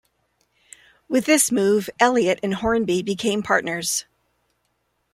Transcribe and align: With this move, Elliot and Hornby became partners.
With 1.07 1.25
this 1.25 1.51
move, 1.51 1.87
Elliot 1.99 2.39
and 2.41 2.55
Hornby 2.55 3.03
became 3.03 3.43
partners. 3.43 4.05